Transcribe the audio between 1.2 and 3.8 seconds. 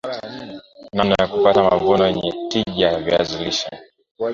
ya kupata mavuno yenye tija ya viazi lishe